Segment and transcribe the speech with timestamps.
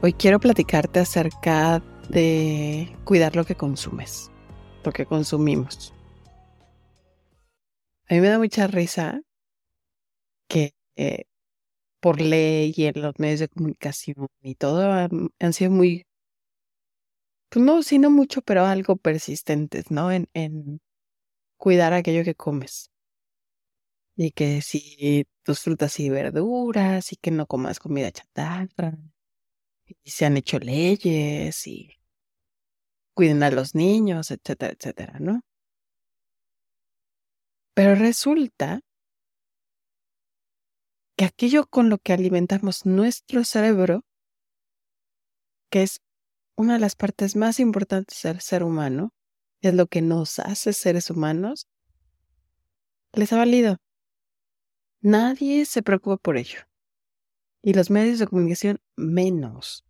[0.00, 4.30] Hoy quiero platicarte acerca de cuidar lo que consumes,
[4.84, 5.92] lo que consumimos.
[8.08, 9.20] A mí me da mucha risa
[10.46, 11.24] que eh,
[11.98, 16.06] por ley y en los medios de comunicación y todo han, sido muy,
[17.48, 20.12] pues no, sino mucho, pero algo persistentes, ¿no?
[20.12, 20.80] En, en
[21.56, 22.92] cuidar aquello que comes.
[24.14, 28.96] Y que si tus frutas y verduras y que no comas comida chatarra.
[30.04, 31.98] Y se han hecho leyes y
[33.14, 35.40] cuiden a los niños, etcétera, etcétera, ¿no?
[37.74, 38.80] Pero resulta
[41.16, 44.04] que aquello con lo que alimentamos nuestro cerebro,
[45.70, 46.00] que es
[46.56, 49.12] una de las partes más importantes del ser humano,
[49.60, 51.66] es lo que nos hace seres humanos,
[53.12, 53.78] les ha valido.
[55.00, 56.67] Nadie se preocupa por ello.
[57.62, 59.84] Y los medios de comunicación menos,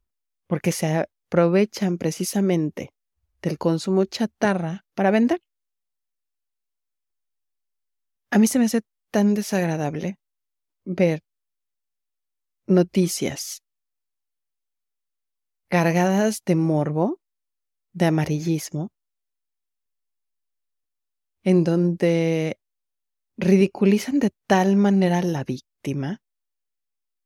[0.46, 2.94] porque se aprovechan precisamente
[3.42, 5.40] del consumo chatarra para vender.
[8.30, 10.18] A mí se me hace tan desagradable
[10.84, 11.22] ver
[12.66, 13.62] noticias
[15.68, 17.20] cargadas de morbo,
[17.92, 18.90] de amarillismo,
[21.42, 22.58] en donde
[23.36, 26.20] ridiculizan de tal manera a la víctima,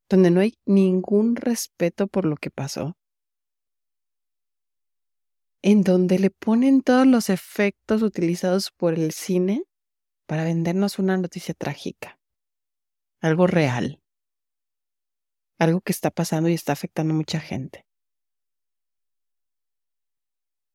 [0.09, 2.97] donde no hay ningún respeto por lo que pasó,
[5.61, 9.63] en donde le ponen todos los efectos utilizados por el cine
[10.25, 12.19] para vendernos una noticia trágica
[13.23, 14.01] algo real,
[15.57, 17.85] algo que está pasando y está afectando a mucha gente.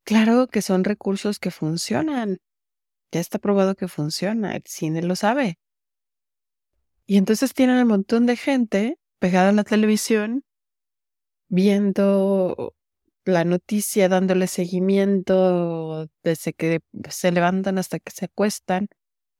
[0.04, 2.38] Claro que son recursos que funcionan.
[3.12, 5.58] Ya está probado que funciona, el cine lo sabe.
[7.04, 10.44] Y entonces tienen un montón de gente pegada a la televisión,
[11.50, 12.74] viendo
[13.24, 16.80] la noticia, dándole seguimiento desde que
[17.10, 18.88] se levantan hasta que se acuestan,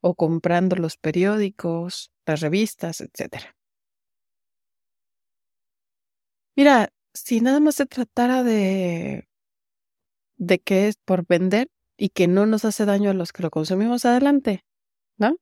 [0.02, 3.54] o comprando los periódicos, las revistas, etc.
[6.56, 9.24] Mira, si nada más se tratara de
[10.38, 13.50] de que es por vender y que no nos hace daño a los que lo
[13.50, 14.64] consumimos adelante,
[15.18, 15.36] ¿no?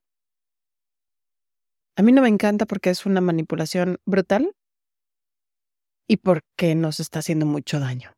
[1.99, 4.55] A mí no me encanta porque es una manipulación brutal
[6.07, 8.13] y porque nos está haciendo mucho daño.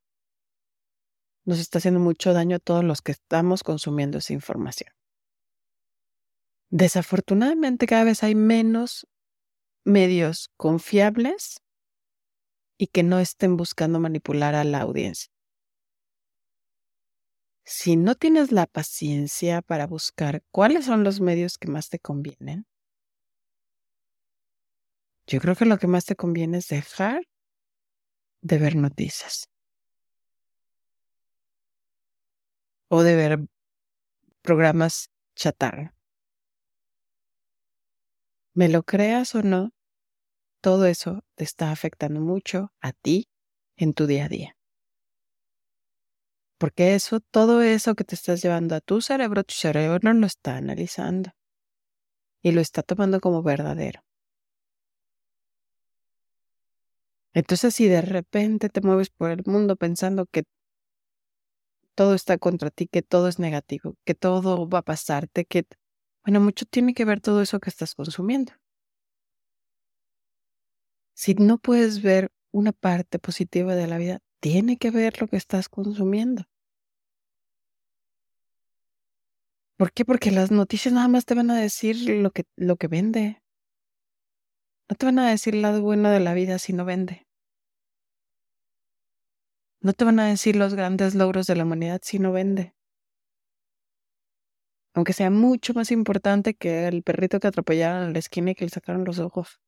[1.45, 4.93] Nos está haciendo mucho daño a todos los que estamos consumiendo esa información.
[6.71, 9.07] Desafortunadamente cada vez hay menos
[9.85, 11.63] medios confiables
[12.79, 15.31] y que no estén buscando manipular a la audiencia.
[17.65, 22.67] Si no tienes la paciencia para buscar cuáles son los medios que más te convienen,
[25.29, 27.23] yo creo que lo que más te conviene es dejar
[28.43, 29.49] de ver noticias.
[32.91, 33.33] O de ver
[34.43, 35.95] programas chatarra.
[38.55, 39.71] Me lo creas o no,
[40.63, 43.29] todo eso te está afectando mucho a ti
[43.77, 44.57] en tu día a día.
[46.59, 50.57] Porque eso, todo eso que te estás llevando a tu cerebro, tu cerebro lo está
[50.57, 51.31] analizando
[52.43, 54.08] y lo está tomando como verdadero.
[57.35, 60.45] Entonces, si de repente te mueves por el mundo pensando que
[61.95, 65.65] todo está contra ti, que todo es negativo, que todo va a pasarte, que
[66.25, 68.53] bueno, mucho tiene que ver todo eso que estás consumiendo.
[71.15, 75.37] Si no puedes ver una parte positiva de la vida, tiene que ver lo que
[75.37, 76.45] estás consumiendo.
[79.77, 80.05] ¿Por qué?
[80.05, 83.41] Porque las noticias nada más te van a decir lo que, lo que vende.
[84.91, 87.27] No te van a decir el lado bueno de la vida si no vende.
[89.81, 92.75] No te van a decir los grandes logros de la humanidad si no vende.
[94.95, 98.65] Aunque sea mucho más importante que el perrito que atropellaron en la esquina y que
[98.65, 99.61] le sacaron los ojos.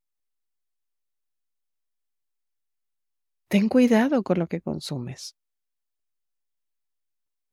[3.47, 5.35] Ten cuidado con lo que consumes.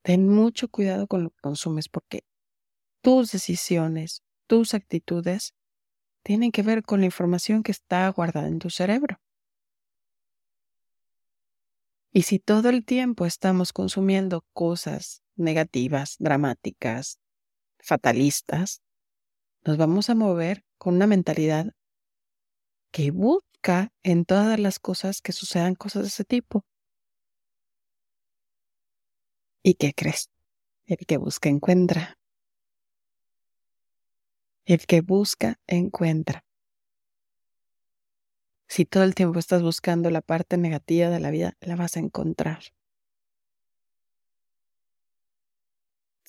[0.03, 2.25] Ten mucho cuidado con lo que consumes porque
[3.03, 5.55] tus decisiones, tus actitudes
[6.29, 9.19] tienen que ver con la información que está guardada en tu cerebro.
[12.13, 17.19] Y si todo el tiempo estamos consumiendo cosas negativas, dramáticas,
[17.79, 18.83] fatalistas,
[19.65, 21.73] nos vamos a mover con una mentalidad
[22.93, 26.67] que busca en todas las cosas que sucedan cosas de ese tipo.
[29.63, 30.29] ¿Y qué crees?
[30.85, 32.18] El que busca encuentra.
[34.69, 36.45] El que busca encuentra.
[38.69, 42.01] Si todo el tiempo estás buscando la parte negativa de la vida, la vas a
[42.01, 42.61] encontrar.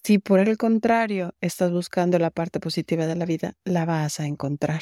[0.03, 4.25] Si por el contrario estás buscando la parte positiva de la vida, la vas a
[4.25, 4.81] encontrar.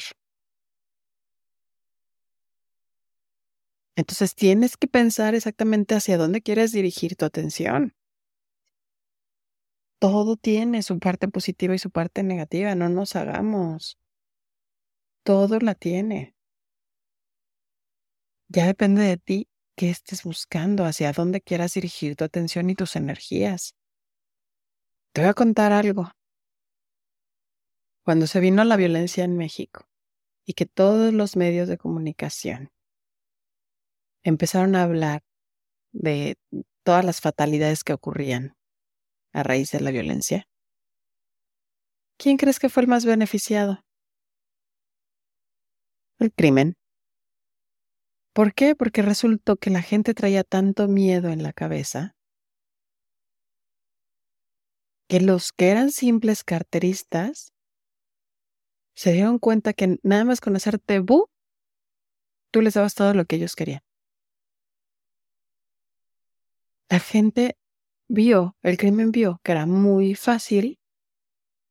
[3.96, 7.97] Entonces tienes que pensar exactamente hacia dónde quieres dirigir tu atención.
[10.00, 13.98] Todo tiene su parte positiva y su parte negativa, no nos hagamos.
[15.24, 16.36] Todo la tiene.
[18.48, 22.96] Ya depende de ti qué estés buscando, hacia dónde quieras dirigir tu atención y tus
[22.96, 23.74] energías.
[25.12, 26.12] Te voy a contar algo.
[28.04, 29.86] Cuando se vino la violencia en México
[30.46, 32.70] y que todos los medios de comunicación
[34.22, 35.22] empezaron a hablar
[35.92, 36.38] de
[36.84, 38.57] todas las fatalidades que ocurrían
[39.38, 40.46] a raíz de la violencia,
[42.18, 43.84] ¿quién crees que fue el más beneficiado?
[46.18, 46.74] El crimen.
[48.34, 48.74] ¿Por qué?
[48.74, 52.16] Porque resultó que la gente traía tanto miedo en la cabeza
[55.08, 57.52] que los que eran simples carteristas
[58.94, 61.28] se dieron cuenta que nada más con hacerte bu,
[62.52, 63.80] tú les dabas todo lo que ellos querían.
[66.90, 67.57] La gente
[68.08, 70.78] vio, el crimen vio que era muy fácil,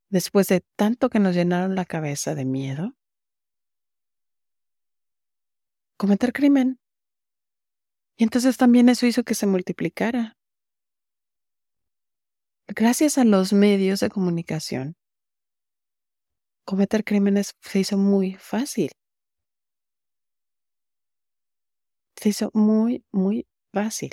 [0.10, 2.94] después de tanto que nos llenaron la cabeza de miedo,
[5.98, 6.80] cometer crimen.
[8.18, 10.38] Y entonces también eso hizo que se multiplicara.
[12.68, 14.96] Gracias a los medios de comunicación,
[16.66, 18.92] cometer crímenes se hizo muy fácil.
[22.16, 24.12] Se hizo muy, muy fácil.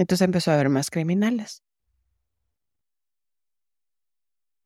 [0.00, 1.62] Entonces empezó a haber más criminales.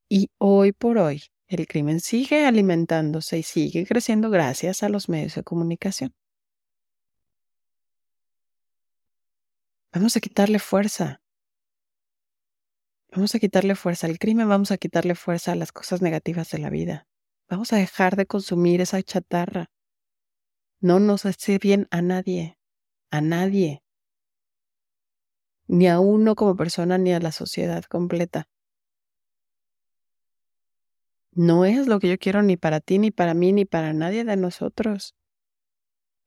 [0.07, 5.35] Y hoy por hoy, el crimen sigue alimentándose y sigue creciendo gracias a los medios
[5.35, 6.15] de comunicación.
[9.91, 11.21] Vamos a quitarle fuerza.
[13.11, 16.59] Vamos a quitarle fuerza al crimen, vamos a quitarle fuerza a las cosas negativas de
[16.59, 17.09] la vida.
[17.49, 19.69] Vamos a dejar de consumir esa chatarra.
[20.79, 22.57] No nos hace bien a nadie,
[23.11, 23.84] a nadie.
[25.67, 28.47] Ni a uno como persona, ni a la sociedad completa
[31.35, 34.23] no es lo que yo quiero ni para ti, ni para mí, ni para nadie
[34.23, 35.13] de nosotros.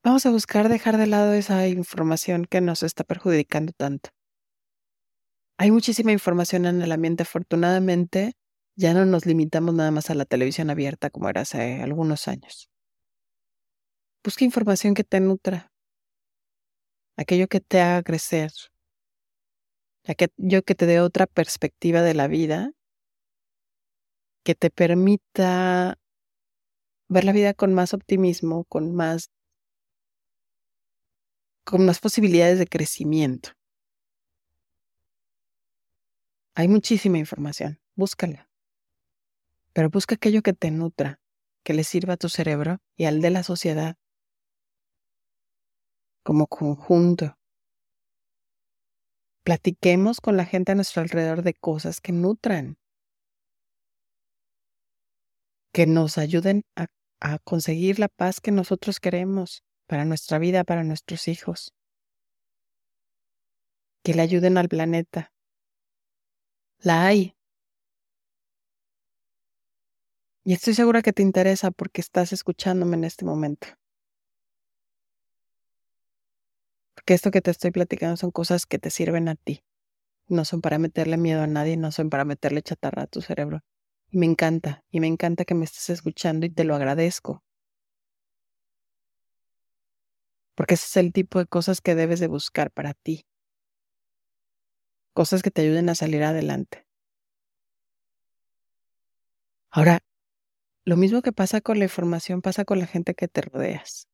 [0.04, 4.10] Vamos a buscar dejar de lado esa información que nos está perjudicando tanto.
[5.56, 7.24] Hay muchísima información en el ambiente.
[7.24, 8.34] Afortunadamente,
[8.76, 12.70] ya no nos limitamos nada más a la televisión abierta como era hace algunos años.
[14.22, 15.72] Busca información que te nutra,
[17.16, 18.52] aquello que te haga crecer,
[20.12, 22.72] aquello que te dé otra perspectiva de la vida
[24.44, 25.98] que te permita
[27.08, 29.30] ver la vida con más optimismo, con más
[31.64, 33.50] con más posibilidades de crecimiento.
[36.54, 38.48] Hay muchísima información, búscala.
[39.74, 41.20] Pero busca aquello que te nutra,
[41.62, 43.96] que le sirva a tu cerebro y al de la sociedad
[46.22, 47.37] como conjunto.
[49.48, 52.76] Platiquemos con la gente a nuestro alrededor de cosas que nutran,
[55.72, 56.88] que nos ayuden a,
[57.44, 61.72] conseguir la paz que nosotros queremos para nuestra vida, para nuestros hijos.
[64.04, 65.32] Que le ayuden al planeta.
[66.80, 67.34] La hay.
[70.44, 73.68] Y estoy segura que te interesa porque estás escuchándome en este momento.
[77.08, 79.64] Porque esto que te estoy platicando son cosas que te sirven a ti.
[80.28, 83.62] No son para meterle miedo a nadie, no son para meterle chatarra a tu cerebro.
[84.10, 87.42] Y me encanta, y me encanta que me estés escuchando y te lo agradezco.
[90.54, 93.24] Porque ese es el tipo de cosas que debes de buscar para ti.
[95.12, 96.86] Cosas que te ayuden a salir adelante.
[99.70, 100.00] Ahora,
[100.86, 104.07] lo mismo que pasa con la información pasa con la gente que te rodeas.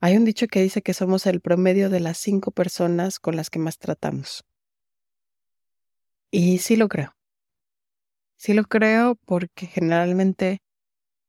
[0.00, 3.50] Hay un dicho que dice que somos el promedio de las cinco personas con las
[3.50, 4.44] que más tratamos.
[6.30, 7.14] Y sí lo creo.
[8.36, 10.58] Sí lo creo porque generalmente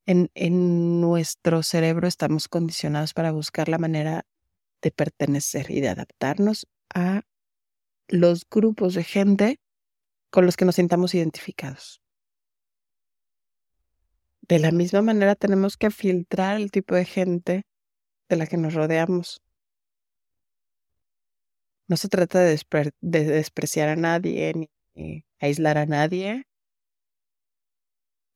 [0.06, 4.26] en, en, nuestro cerebro estamos condicionados para buscar la manera
[4.82, 7.24] de pertenecer y de adaptarnos a
[8.08, 9.60] los grupos de gente
[10.30, 12.02] con los que nos sintamos identificados.
[14.42, 17.64] De la misma manera tenemos que filtrar el tipo de gente
[18.30, 19.42] de la que nos rodeamos.
[21.88, 22.60] No se trata de,
[23.02, 24.70] despreciar a nadie ni
[25.40, 26.44] aislar a nadie,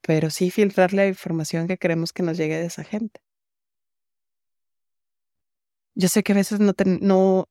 [0.01, 3.21] pero sí filtrar la información que queremos que nos llegue de esa gente.
[5.95, 7.47] Yo sé que a veces no, no,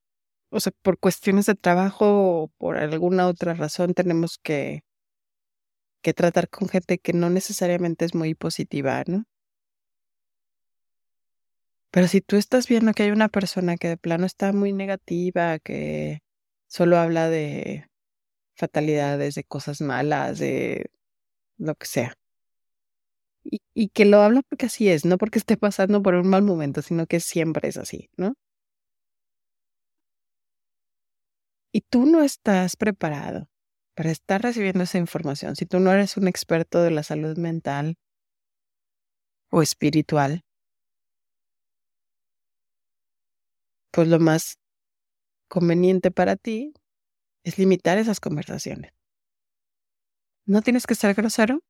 [0.51, 4.83] o sea, por cuestiones de trabajo o por alguna otra razón tenemos que
[6.03, 9.25] que tratar con gente que no necesariamente es muy positiva, ¿no?
[11.93, 15.59] Pero si tú estás viendo que hay una persona que de plano está muy negativa,
[15.59, 16.23] que
[16.67, 17.87] solo habla de
[18.57, 20.91] fatalidades, de cosas malas, de
[21.59, 22.15] lo que sea.
[23.75, 26.83] Y, que lo habla porque así es, no porque esté pasando por un mal momento,
[26.83, 28.35] sino que siempre es así, ¿no?
[31.73, 33.49] Y tú no estás preparado
[33.95, 37.97] para estar recibiendo esa información, si tú no eres un experto de la salud mental
[39.51, 40.43] o espiritual,
[43.93, 44.59] pues lo más
[45.49, 46.75] conveniente para ti
[47.45, 48.93] es limitar esas conversaciones.
[50.47, 51.63] No tienes que ser grosero,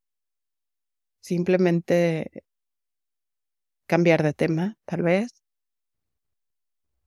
[1.21, 2.31] simplemente
[3.87, 5.31] cambiar de tema, tal vez,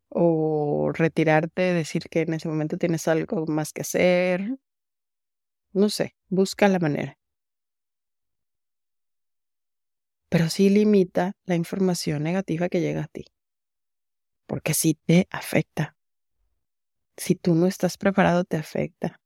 [0.10, 4.58] o retirarte, decir que en ese momento tienes algo más que hacer,
[5.74, 7.20] no sé, busca la manera.
[10.30, 13.26] Pero sí limita la información negativa que llega a ti.
[14.46, 15.96] Porque sí te afecta.
[17.18, 19.22] Si tú no estás preparado, te afecta.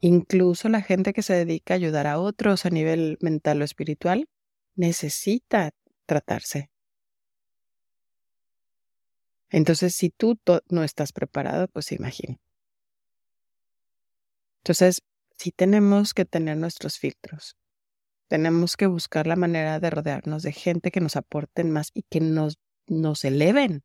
[0.00, 4.28] Incluso la gente que se dedica a ayudar a otros a nivel mental o espiritual
[4.74, 5.70] necesita
[6.06, 6.70] tratarse.
[9.50, 10.38] Entonces, si tú
[10.70, 12.40] no estás preparado, pues imagínate.
[14.62, 15.02] Entonces,
[15.36, 17.56] sí tenemos que tener nuestros filtros.
[18.28, 22.20] Tenemos que buscar la manera de rodearnos de gente que nos aporten más y que
[22.20, 22.58] nos,
[22.90, 23.82] nos eleven,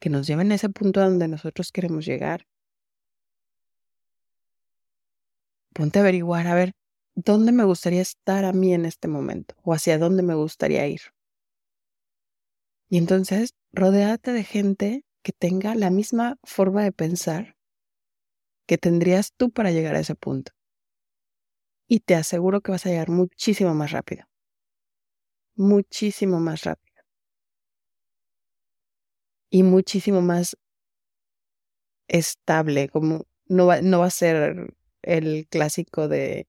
[0.00, 2.46] que nos lleven a ese punto donde nosotros queremos llegar.
[5.74, 6.72] Ponte a averiguar, a ver,
[7.14, 9.54] ¿dónde me gustaría estar a mí en este momento?
[9.62, 11.00] ¿O hacia dónde me gustaría ir?
[12.88, 17.56] Y entonces, rodéate de gente que tenga la misma forma de pensar
[18.66, 20.52] que tendrías tú para llegar a ese punto.
[21.88, 24.24] Y te aseguro que vas a llegar muchísimo más rápido.
[25.56, 26.85] Muchísimo más rápido.
[29.56, 30.54] Y muchísimo más
[32.08, 36.46] estable, como no va, no va a ser el clásico de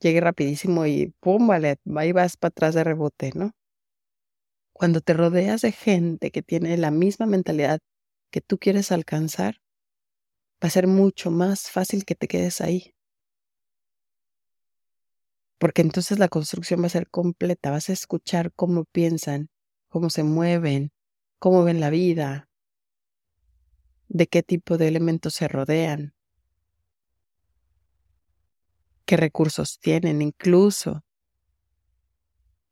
[0.00, 3.52] llegue rapidísimo y pum, vale, ahí vas para atrás de rebote, ¿no?
[4.72, 7.78] Cuando te rodeas de gente que tiene la misma mentalidad
[8.32, 9.58] que tú quieres alcanzar,
[10.60, 12.92] va a ser mucho más fácil que te quedes ahí.
[15.60, 19.48] Porque entonces la construcción va a ser completa, vas a escuchar cómo piensan,
[19.88, 20.90] cómo se mueven,
[21.38, 22.47] cómo ven la vida,
[24.08, 26.14] de qué tipo de elementos se rodean,
[29.04, 31.04] qué recursos tienen, incluso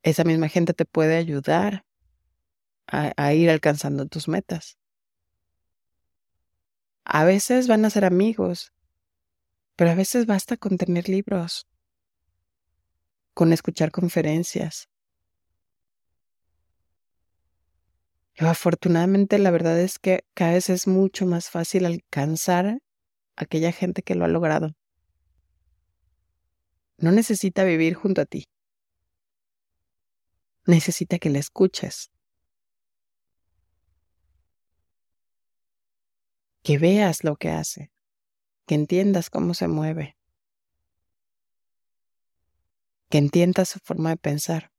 [0.02, 1.84] esa misma gente te puede ayudar
[2.86, 4.78] a, a ir alcanzando tus metas.
[7.04, 8.72] A veces van a ser amigos,
[9.76, 11.68] pero a veces basta con tener libros,
[13.34, 14.88] con escuchar conferencias.
[18.38, 22.78] Afortunadamente la verdad es que cada vez es mucho más fácil alcanzar a
[23.36, 24.74] aquella gente que lo ha logrado.
[26.98, 28.44] No necesita vivir junto a ti.
[30.66, 32.10] Necesita que le escuches.
[36.66, 37.92] que veas lo que hace,
[38.66, 40.16] que entiendas cómo se mueve,
[43.08, 44.72] que entiendas su forma de pensar.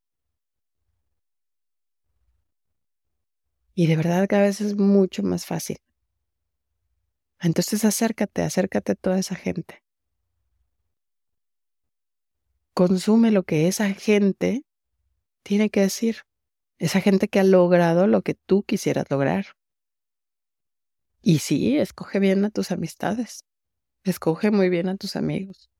[3.78, 5.78] Y de verdad que a veces es mucho más fácil.
[7.38, 9.84] Entonces acércate, acércate a toda esa gente.
[12.74, 14.64] Consume lo que esa gente
[15.44, 16.22] tiene que decir.
[16.78, 19.46] Esa gente que ha logrado lo que tú quisieras lograr.
[21.22, 23.44] Y sí, escoge bien a tus amistades.
[24.02, 25.70] Escoge muy bien a tus amigos.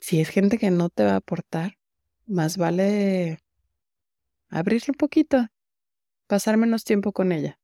[0.00, 1.78] Si es gente que no te va a aportar,
[2.26, 3.38] más vale
[4.48, 5.48] abrirle un poquito,
[6.26, 7.58] pasar menos tiempo con ella.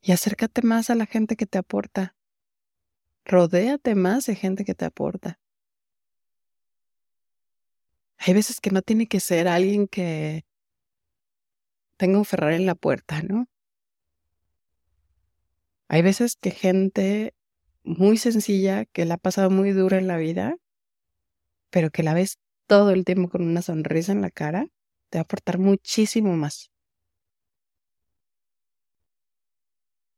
[0.00, 2.16] Y acércate más a la gente que te aporta.
[3.24, 5.38] Rodéate más de gente que te aporta.
[8.18, 10.44] Hay veces que no tiene que ser alguien que
[11.96, 13.46] tenga un Ferrari en la puerta, ¿no?
[15.88, 17.34] Hay veces que gente
[17.84, 20.56] muy sencilla, que la ha pasado muy dura en la vida,
[21.70, 24.68] pero que la ves todo el tiempo con una sonrisa en la cara,
[25.12, 26.72] te va a aportar muchísimo más.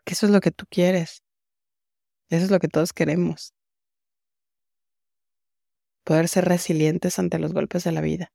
[0.05, 1.25] Que eso es lo que tú quieres.
[2.29, 3.53] Eso es lo que todos queremos.
[6.05, 8.33] Poder ser resilientes ante los golpes de la vida.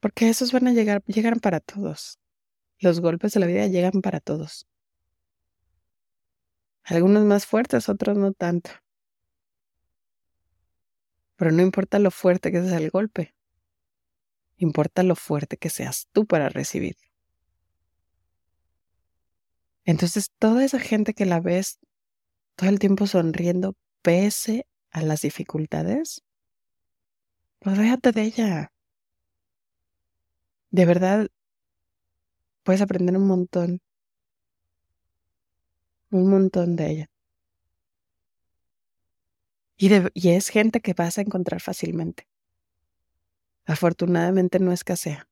[0.00, 2.18] Porque esos van a llegar, llegan para todos.
[2.80, 4.66] Los golpes de la vida llegan para todos.
[6.84, 8.70] Algunos más fuertes, otros no tanto.
[11.36, 13.37] Pero no importa lo fuerte que sea el golpe.
[14.58, 16.96] Importa lo fuerte que seas tú para recibir.
[19.84, 21.78] Entonces, toda esa gente que la ves
[22.56, 26.22] todo el tiempo sonriendo, pese a las dificultades,
[27.60, 28.72] rodéate de ella.
[30.70, 31.28] De verdad,
[32.64, 33.80] puedes aprender un montón.
[36.10, 37.06] Un montón de ella.
[39.76, 42.26] Y, y es gente que vas a encontrar fácilmente.
[43.68, 45.28] Afortunadamente no escasea.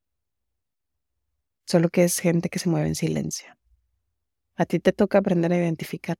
[1.65, 3.47] Solo que es gente que se mueve en silencio.
[4.55, 6.17] A ti te toca aprender a identificar.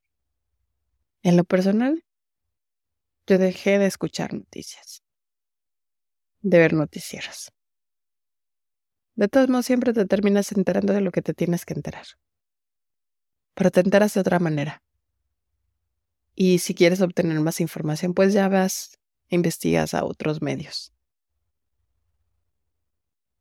[1.22, 2.04] En lo personal,
[3.28, 5.04] yo dejé de escuchar noticias,
[6.42, 7.52] de ver noticieros.
[9.14, 12.08] De todos modos, siempre te terminas enterando de lo que te tienes que enterar.
[13.54, 14.82] Pero te enteras de otra manera.
[16.34, 18.98] Y si quieres obtener más información, pues ya vas
[19.30, 20.97] e investigas a otros medios.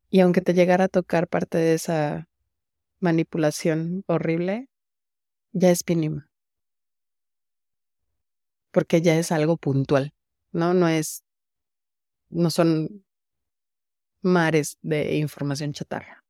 [0.09, 2.29] Y aunque te llegara a tocar parte de esa
[2.99, 4.69] manipulación horrible,
[5.51, 6.29] ya es mínima.
[8.71, 10.13] Porque ya es algo puntual,
[10.51, 10.73] ¿no?
[10.73, 11.23] No es,
[12.29, 13.05] no son
[14.21, 16.23] mares de información chatarra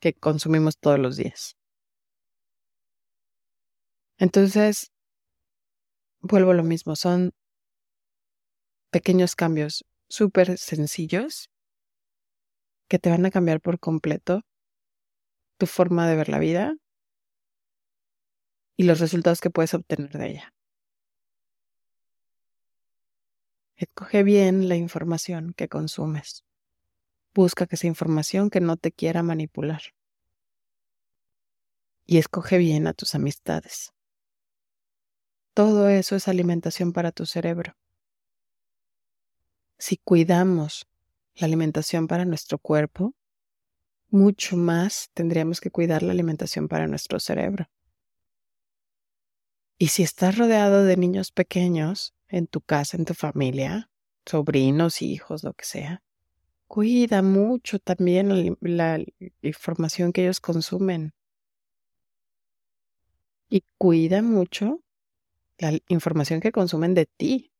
[0.00, 1.56] que consumimos todos los días.
[4.18, 4.92] Entonces,
[6.20, 7.32] vuelvo a lo mismo, son
[8.90, 11.50] pequeños cambios súper sencillos
[12.94, 14.42] que te van a cambiar por completo
[15.58, 16.76] tu forma de ver la vida
[18.76, 20.54] y los resultados que puedes obtener de ella.
[23.74, 26.44] Escoge bien la información que consumes.
[27.34, 29.82] Busca que sea información que no te quiera manipular.
[32.06, 33.92] Y escoge bien a tus amistades.
[35.52, 37.74] Todo eso es alimentación para tu cerebro.
[39.78, 40.86] Si cuidamos
[41.36, 43.14] la alimentación para nuestro cuerpo,
[44.08, 47.68] mucho más tendríamos que cuidar la alimentación para nuestro cerebro.
[49.76, 53.90] Y si estás rodeado de niños pequeños en tu casa, en tu familia,
[54.24, 56.02] sobrinos, hijos, lo que sea,
[56.66, 59.00] cuida mucho también la,
[59.42, 61.12] información que ellos consumen.
[63.48, 64.80] Y cuida mucho
[65.58, 67.52] la información que consumen de ti.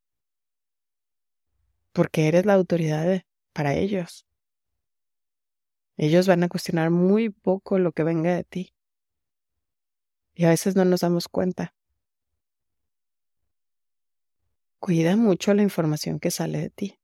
[1.93, 3.25] Porque eres la autoridad
[3.55, 4.27] para ellos.
[5.97, 8.75] Ellos van a cuestionar muy poco lo que venga de ti.
[10.35, 11.75] Y a veces no nos damos cuenta.
[14.81, 17.01] Cuida mucho la información que sale de ti.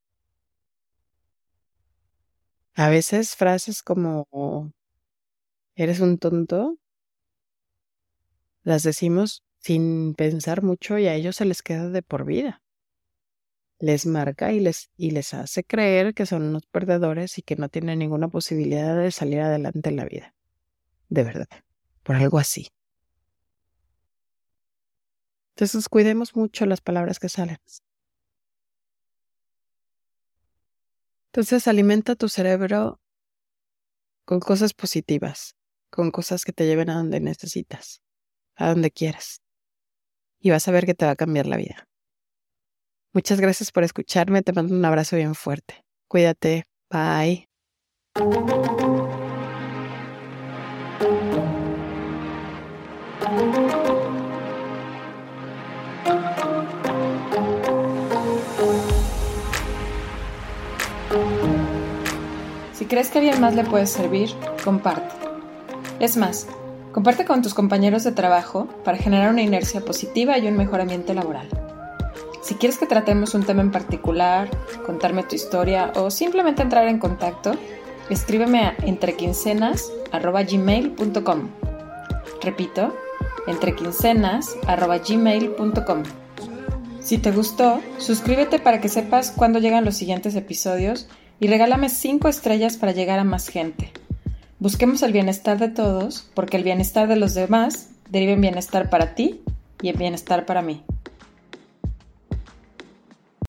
[2.74, 4.72] A veces frases como
[5.76, 6.76] eres un tonto
[8.62, 12.62] las decimos sin pensar mucho y a ellos se les queda de por vida.
[13.80, 17.68] Les marca y les, y les hace creer que son unos perdedores y que no
[17.68, 20.34] tienen ninguna posibilidad de salir adelante en la vida.
[21.08, 21.48] De verdad,
[22.02, 22.68] por algo así.
[25.56, 27.58] Entonces cuidemos mucho las palabras que salen.
[31.32, 33.00] Entonces alimenta tu cerebro
[34.24, 35.56] con cosas positivas,
[35.90, 38.00] con cosas que te lleven a donde necesitas,
[38.56, 39.42] a donde quieras.
[40.40, 41.89] Y vas a ver que te va a cambiar la vida.
[43.12, 45.84] Muchas gracias por escucharme, te mando un abrazo bien fuerte.
[46.08, 47.48] Cuídate, bye.
[62.90, 64.30] crees que a alguien más le puede servir,
[64.64, 65.14] comparte.
[66.00, 66.48] Es más,
[66.90, 71.14] comparte con tus compañeros de trabajo para generar una inercia positiva y un mejor ambiente
[71.14, 71.48] laboral.
[72.40, 74.48] Si quieres que tratemos un tema en particular,
[74.86, 77.52] contarme tu historia o simplemente entrar en contacto,
[78.08, 81.48] escríbeme a entrequincenas.gmail.com.
[82.42, 82.96] Repito,
[83.46, 86.02] entrequincenas.gmail.com.
[87.00, 91.08] Si te gustó, suscríbete para que sepas cuándo llegan los siguientes episodios
[91.40, 93.92] y regálame 5 estrellas para llegar a más gente.
[94.58, 99.14] Busquemos el bienestar de todos, porque el bienestar de los demás deriva en bienestar para
[99.14, 99.40] ti
[99.80, 100.82] y en bienestar para mí.